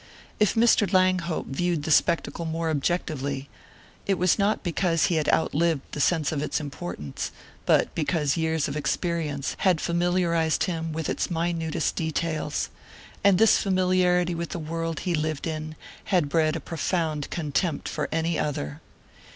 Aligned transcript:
If 0.39 0.55
Mr. 0.55 0.91
Langhope 0.91 1.45
viewed 1.49 1.83
the 1.83 1.91
spectacle 1.91 2.43
more 2.45 2.71
objectively, 2.71 3.49
it 4.07 4.15
was 4.15 4.39
not 4.39 4.63
because 4.63 5.05
he 5.05 5.15
had 5.17 5.29
outlived 5.29 5.81
the 5.91 5.99
sense 6.01 6.31
of 6.31 6.41
its 6.41 6.59
importance, 6.59 7.31
but 7.67 7.93
because 7.93 8.35
years 8.35 8.67
of 8.67 8.75
experience 8.75 9.53
had 9.59 9.79
familiarized 9.79 10.63
him 10.63 10.91
with 10.91 11.07
its 11.07 11.29
minutest 11.29 11.95
details; 11.95 12.69
and 13.23 13.37
this 13.37 13.59
familiarity 13.59 14.33
with 14.33 14.49
the 14.49 14.57
world 14.57 15.01
he 15.01 15.13
lived 15.13 15.45
in 15.45 15.75
had 16.05 16.29
bred 16.29 16.55
a 16.55 16.59
profound 16.59 17.29
contempt 17.29 17.87
for 17.87 18.09
any 18.11 18.39
other. 18.39 18.81